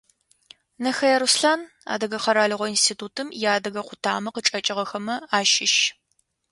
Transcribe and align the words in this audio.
Нэхэе 0.83 1.15
Руслъан, 1.21 1.61
Адыгэ 1.93 2.17
къэралыгъо 2.23 2.65
институтым 2.75 3.27
иадыгэ 3.41 3.81
къутамэ 3.87 4.29
къычӏэкӏыгъэхэмэ 4.33 5.15
ащыщ. 5.37 5.75